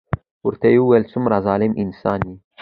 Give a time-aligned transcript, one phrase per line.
[0.45, 2.35] ورته يې وويل څومره ظلم انسان يې.